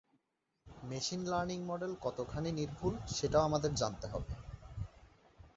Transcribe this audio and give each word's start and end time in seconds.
Machine 0.83 1.21
learning 1.25 1.59
model 1.65 1.91
কতখানি 2.01 2.49
নির্ভুল 2.51 2.93
সেটাও 3.15 3.43
আমাদের 3.43 3.71
জানতে 3.75 4.05
হবে। 4.07 4.33